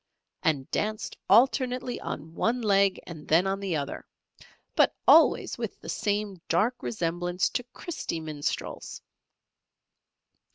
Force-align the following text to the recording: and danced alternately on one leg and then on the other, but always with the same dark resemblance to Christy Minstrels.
and 0.41 0.67
danced 0.71 1.15
alternately 1.29 1.99
on 2.01 2.33
one 2.33 2.59
leg 2.59 2.99
and 3.05 3.27
then 3.27 3.45
on 3.45 3.59
the 3.59 3.75
other, 3.75 4.03
but 4.75 4.95
always 5.07 5.59
with 5.59 5.79
the 5.79 5.89
same 5.89 6.41
dark 6.49 6.81
resemblance 6.81 7.49
to 7.49 7.61
Christy 7.65 8.19
Minstrels. 8.19 9.03